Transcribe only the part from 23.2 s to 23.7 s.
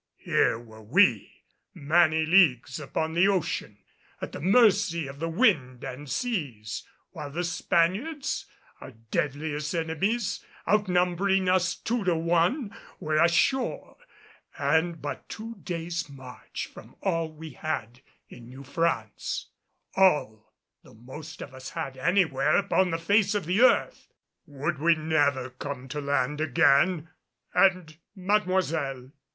of the